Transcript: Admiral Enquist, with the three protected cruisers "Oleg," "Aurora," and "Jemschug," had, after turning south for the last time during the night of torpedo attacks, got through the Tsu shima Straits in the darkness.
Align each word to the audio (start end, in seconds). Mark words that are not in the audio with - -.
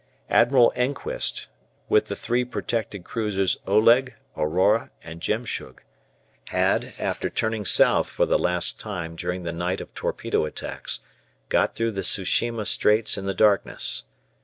Admiral 0.31 0.71
Enquist, 0.75 1.45
with 1.87 2.07
the 2.07 2.15
three 2.15 2.43
protected 2.43 3.03
cruisers 3.03 3.57
"Oleg," 3.67 4.15
"Aurora," 4.35 4.89
and 5.03 5.21
"Jemschug," 5.21 5.77
had, 6.45 6.93
after 6.97 7.29
turning 7.29 7.65
south 7.65 8.07
for 8.09 8.25
the 8.25 8.39
last 8.39 8.79
time 8.79 9.15
during 9.15 9.43
the 9.43 9.53
night 9.53 9.79
of 9.79 9.93
torpedo 9.93 10.45
attacks, 10.45 11.01
got 11.49 11.75
through 11.75 11.91
the 11.91 12.01
Tsu 12.01 12.23
shima 12.25 12.65
Straits 12.65 13.15
in 13.15 13.27
the 13.27 13.35
darkness. 13.35 14.05